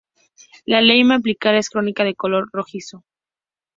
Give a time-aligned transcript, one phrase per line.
[0.65, 3.05] La yema apical es cónica de color rojizo.